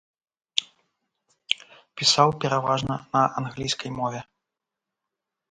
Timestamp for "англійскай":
3.43-3.91